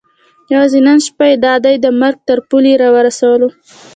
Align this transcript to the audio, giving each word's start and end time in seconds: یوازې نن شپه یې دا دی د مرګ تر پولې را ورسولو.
یوازې 0.51 0.79
نن 0.87 0.97
شپه 1.07 1.25
یې 1.29 1.35
دا 1.45 1.53
دی 1.65 1.75
د 1.79 1.85
مرګ 2.01 2.17
تر 2.27 2.39
پولې 2.49 2.73
را 2.81 2.89
ورسولو. 2.95 3.49